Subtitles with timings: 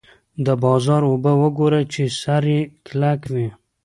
[0.45, 3.47] د بازار اوبه وګورئ چې سر یې کلک وي.